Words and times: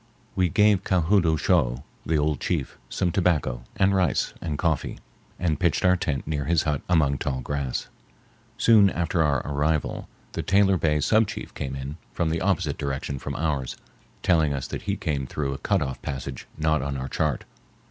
We 0.35 0.49
gave 0.49 0.83
Ka 0.83 1.01
hood 1.01 1.27
oo 1.27 1.37
shough, 1.37 1.83
the 2.07 2.17
old 2.17 2.39
chief, 2.39 2.75
some 2.89 3.11
tobacco 3.11 3.61
and 3.75 3.93
rice 3.93 4.33
and 4.41 4.57
coffee, 4.57 4.97
and 5.37 5.59
pitched 5.59 5.85
our 5.85 5.95
tent 5.95 6.25
near 6.25 6.45
his 6.45 6.63
hut 6.63 6.81
among 6.89 7.19
tall 7.19 7.41
grass. 7.41 7.87
Soon 8.57 8.89
after 8.89 9.21
our 9.21 9.45
arrival 9.45 10.09
the 10.31 10.41
Taylor 10.41 10.77
Bay 10.77 11.01
sub 11.01 11.27
chief 11.27 11.53
came 11.53 11.75
in 11.75 11.97
from 12.13 12.31
the 12.31 12.41
opposite 12.41 12.79
direction 12.79 13.19
from 13.19 13.35
ours, 13.35 13.77
telling 14.23 14.53
us 14.55 14.65
that 14.65 14.81
he 14.89 14.95
came 14.97 15.27
through 15.27 15.53
a 15.53 15.59
cut 15.59 15.83
off 15.83 16.01
passage 16.01 16.47
not 16.57 16.81
on 16.81 16.97
our 16.97 17.07
chart. 17.07 17.45